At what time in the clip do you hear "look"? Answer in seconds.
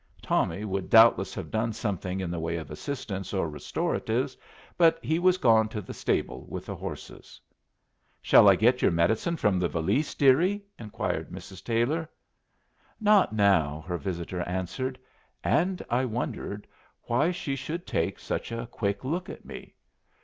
19.05-19.29